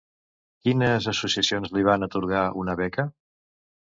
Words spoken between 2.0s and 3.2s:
atorgar una beca?